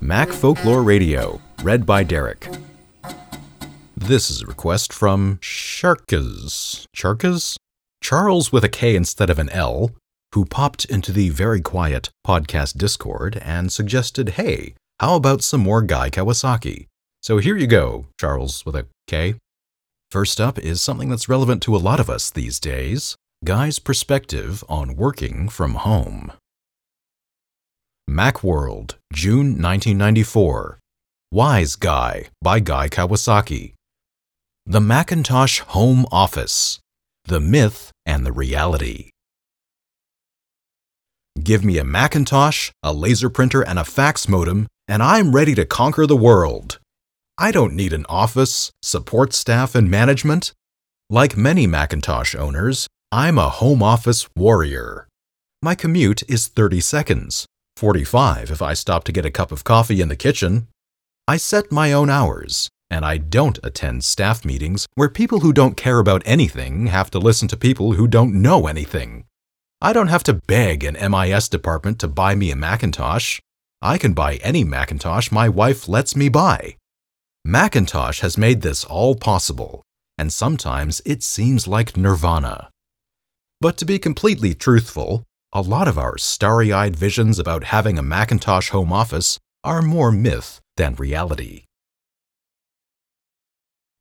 [0.00, 2.48] Mac Folklore Radio, read by Derek.
[3.96, 6.84] This is a request from Sharkas.
[6.96, 7.56] Sharkas?
[8.02, 9.92] Charles with a K instead of an L,
[10.34, 15.82] who popped into the very quiet podcast Discord and suggested, hey, how about some more
[15.82, 16.86] Guy Kawasaki?
[17.22, 19.36] So here you go, Charles with a K.
[20.10, 23.14] First up is something that's relevant to a lot of us these days
[23.44, 26.32] Guy's perspective on working from home.
[28.08, 30.78] Macworld, June 1994.
[31.32, 33.74] Wise Guy by Guy Kawasaki.
[34.64, 36.78] The Macintosh Home Office
[37.24, 39.10] The Myth and the Reality.
[41.42, 45.66] Give me a Macintosh, a laser printer, and a fax modem, and I'm ready to
[45.66, 46.78] conquer the world.
[47.36, 50.52] I don't need an office, support staff, and management.
[51.10, 55.08] Like many Macintosh owners, I'm a home office warrior.
[55.60, 60.00] My commute is 30 seconds, 45 if I stop to get a cup of coffee
[60.00, 60.68] in the kitchen.
[61.28, 65.76] I set my own hours, and I don't attend staff meetings where people who don't
[65.76, 69.24] care about anything have to listen to people who don't know anything.
[69.82, 73.40] I don't have to beg an MIS department to buy me a Macintosh.
[73.82, 76.76] I can buy any Macintosh my wife lets me buy.
[77.44, 79.82] Macintosh has made this all possible,
[80.16, 82.70] and sometimes it seems like nirvana.
[83.60, 85.24] But to be completely truthful,
[85.56, 90.12] a lot of our starry eyed visions about having a Macintosh home office are more
[90.12, 91.64] myth than reality.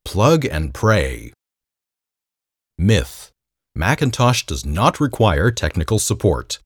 [0.04, 1.32] Plug and pray.
[2.78, 3.32] Myth
[3.74, 6.60] Macintosh does not require technical support.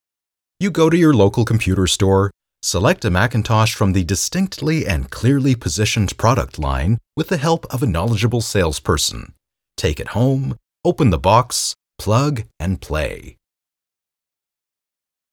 [0.60, 2.32] You go to your local computer store,
[2.64, 7.84] select a Macintosh from the distinctly and clearly positioned product line with the help of
[7.84, 9.34] a knowledgeable salesperson.
[9.78, 13.39] Take it home, open the box, plug, and play.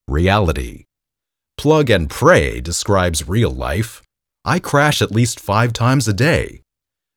[0.08, 0.84] Reality
[1.58, 4.02] Plug and pray describes real life.
[4.44, 6.62] I crash at least five times a day.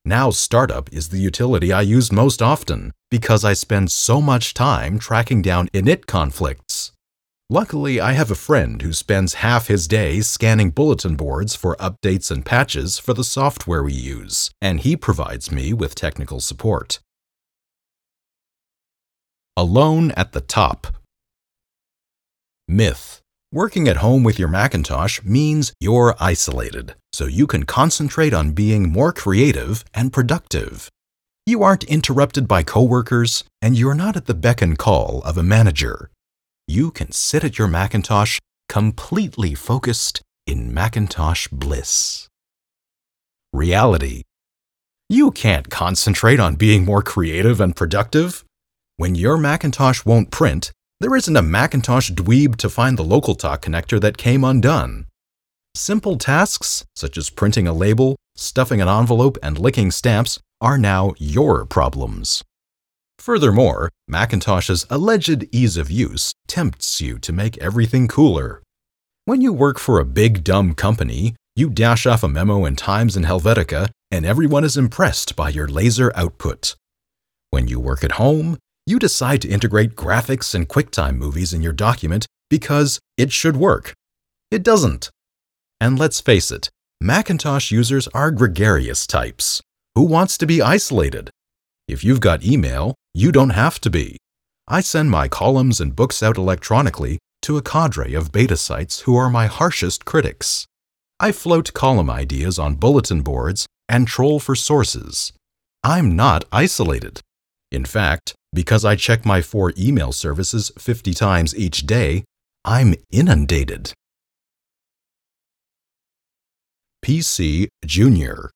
[0.04, 4.98] Now, Startup is the utility I use most often because I spend so much time
[4.98, 6.92] tracking down init conflicts.
[7.48, 12.32] Luckily, I have a friend who spends half his day scanning bulletin boards for updates
[12.32, 17.00] and patches for the software we use, and he provides me with technical support.
[19.56, 20.99] Alone at the top.
[22.70, 23.20] Myth
[23.52, 28.92] Working at home with your Macintosh means you're isolated, so you can concentrate on being
[28.92, 30.88] more creative and productive.
[31.48, 35.42] You aren't interrupted by coworkers, and you're not at the beck and call of a
[35.42, 36.12] manager.
[36.68, 38.38] You can sit at your Macintosh
[38.68, 42.28] completely focused in Macintosh bliss.
[43.52, 44.22] Reality
[45.10, 48.44] You can't concentrate on being more creative and productive.
[48.98, 54.02] When your Macintosh won't print, there isn't a Macintosh dweeb to find the LocalTalk connector
[54.02, 55.06] that came undone.
[55.74, 61.14] Simple tasks, such as printing a label, stuffing an envelope, and licking stamps, are now
[61.18, 62.44] your problems.
[63.18, 68.62] Furthermore, Macintosh's alleged ease of use tempts you to make everything cooler.
[69.24, 73.16] When you work for a big dumb company, you dash off a memo in Times
[73.16, 76.76] and Helvetica, and everyone is impressed by your laser output.
[77.52, 78.58] When you work at home,
[78.90, 83.94] you decide to integrate graphics and QuickTime movies in your document because it should work.
[84.50, 85.12] It doesn't.
[85.80, 89.62] And let's face it, Macintosh users are gregarious types.
[89.94, 91.30] Who wants to be isolated?
[91.88, 94.18] If you've got email, you don't have to be.
[94.68, 99.16] I send my columns and books out electronically to a cadre of beta sites who
[99.16, 100.66] are my harshest critics.
[101.20, 105.32] I float column ideas on bulletin boards and troll for sources.
[105.84, 107.22] I'm not isolated.
[107.72, 112.24] In fact, because I check my four email services 50 times each day,
[112.66, 113.94] I'm inundated.
[117.06, 118.52] PC Junior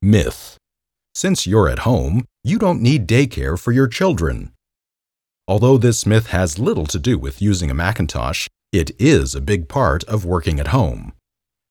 [0.00, 0.56] Myth
[1.14, 4.52] Since you're at home, you don't need daycare for your children.
[5.46, 9.68] Although this myth has little to do with using a Macintosh, it is a big
[9.68, 11.12] part of working at home.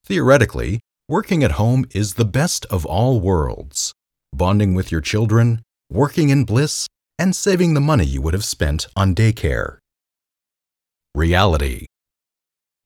[0.06, 3.94] Theoretically, working at home is the best of all worlds
[4.34, 5.62] bonding with your children,
[5.92, 6.88] working in bliss,
[7.20, 9.78] and saving the money you would have spent on daycare.
[11.14, 11.86] Reality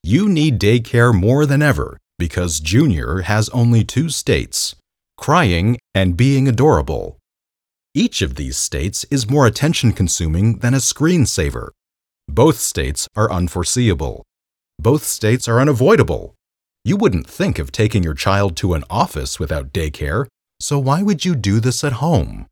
[0.04, 4.76] You need daycare more than ever because Junior has only two states
[5.18, 7.18] crying and being adorable.
[7.94, 11.70] Each of these states is more attention consuming than a screensaver.
[12.28, 14.24] Both states are unforeseeable.
[14.80, 16.34] Both states are unavoidable.
[16.84, 20.26] You wouldn't think of taking your child to an office without daycare,
[20.60, 22.48] so why would you do this at home?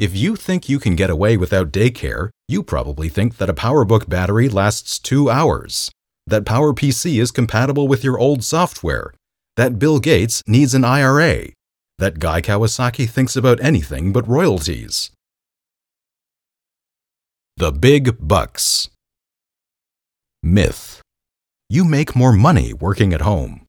[0.00, 4.08] If you think you can get away without daycare, you probably think that a PowerBook
[4.08, 5.90] battery lasts two hours.
[6.26, 9.12] that PowerPC is compatible with your old software,
[9.56, 11.48] that Bill Gates needs an IRA,
[11.98, 15.10] that Guy Kawasaki thinks about anything but royalties.
[17.58, 18.88] The Big Bucks
[20.42, 21.02] Myth
[21.68, 23.66] You make more money working at home.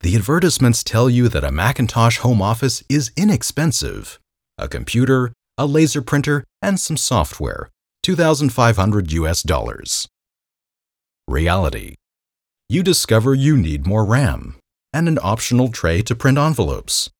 [0.00, 4.18] The advertisements tell you that a Macintosh home office is inexpensive.
[4.56, 7.68] A computer, a laser printer, and some software.
[8.02, 10.08] 2500 US dollars.
[11.28, 11.96] Reality.
[12.70, 14.56] You discover you need more RAM,
[14.94, 17.10] and an optional tray to print envelopes,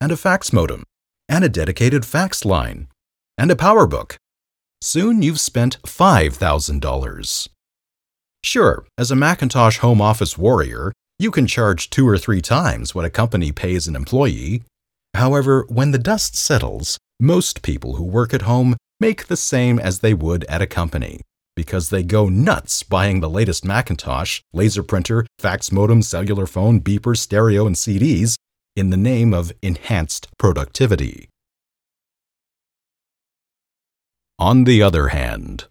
[0.00, 0.82] and a fax modem,
[1.28, 2.88] and a dedicated fax line,
[3.36, 4.16] and a PowerBook.
[4.80, 7.48] Soon you've spent $5,000.
[8.42, 13.04] Sure, as a Macintosh home office warrior, you can charge two or three times what
[13.04, 14.62] a company pays an employee.
[15.14, 20.00] However, when the dust settles, most people who work at home make the same as
[20.00, 21.20] they would at a company
[21.56, 27.16] because they go nuts buying the latest Macintosh, laser printer, fax modem, cellular phone, beeper,
[27.16, 28.36] stereo, and CDs
[28.76, 31.28] in the name of enhanced productivity.
[34.38, 35.66] On the other hand,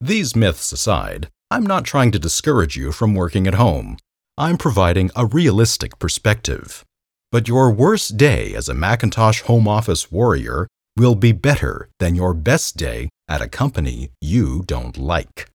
[0.00, 3.98] these myths aside, I'm not trying to discourage you from working at home.
[4.38, 6.84] I'm providing a realistic perspective.
[7.30, 10.66] But your worst day as a Macintosh home office warrior
[10.96, 15.50] will be better than your best day at a company you don't like.